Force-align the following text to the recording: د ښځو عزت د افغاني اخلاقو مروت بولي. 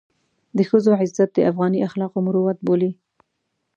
د 0.57 0.59
ښځو 0.69 0.91
عزت 1.01 1.29
د 1.33 1.39
افغاني 1.51 1.79
اخلاقو 1.87 2.17
مروت 2.27 2.57
بولي. 2.67 2.91